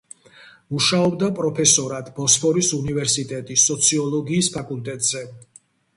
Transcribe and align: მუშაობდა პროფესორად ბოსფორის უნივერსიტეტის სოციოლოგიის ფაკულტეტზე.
მუშაობდა 0.75 1.27
პროფესორად 1.39 2.09
ბოსფორის 2.17 2.71
უნივერსიტეტის 2.79 3.67
სოციოლოგიის 3.73 4.51
ფაკულტეტზე. 4.57 5.27